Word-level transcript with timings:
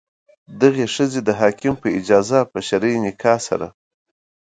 دغې 0.61 0.85
ښځې 0.95 1.19
د 1.23 1.29
حاکم 1.39 1.73
په 1.81 1.87
اجازه 1.99 2.39
په 2.51 2.59
شرعي 2.67 2.97
نکاح 3.05 3.39
سره. 3.47 3.67